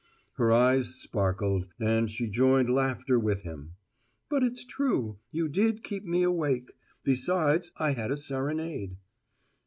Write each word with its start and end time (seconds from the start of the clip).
Her 0.37 0.51
eyes 0.51 0.95
sparkled, 0.95 1.67
and 1.79 2.09
she 2.09 2.25
joined 2.27 2.71
laughter 2.71 3.19
with 3.19 3.43
him. 3.43 3.73
"But 4.29 4.41
it's 4.41 4.65
true: 4.65 5.19
you 5.31 5.47
did 5.47 5.83
keep 5.83 6.05
me 6.05 6.23
awake. 6.23 6.73
Besides, 7.03 7.71
I 7.77 7.91
had 7.91 8.09
a 8.09 8.17
serenade." 8.17 8.97